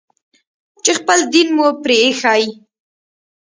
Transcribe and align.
چې 0.83 0.91
خپل 0.99 1.19
دين 1.33 1.47
مو 1.55 1.67
پرې 1.83 1.95
ايښى. 2.03 2.41